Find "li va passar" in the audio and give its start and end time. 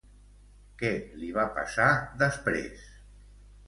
1.21-1.93